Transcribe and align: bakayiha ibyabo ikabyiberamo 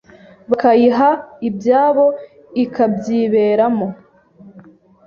bakayiha 0.49 1.09
ibyabo 1.47 2.05
ikabyiberamo 2.63 3.87